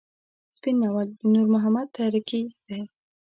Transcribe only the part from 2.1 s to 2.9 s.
کي دی.